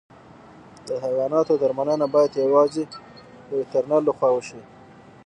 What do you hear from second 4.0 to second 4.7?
له خوا وشي.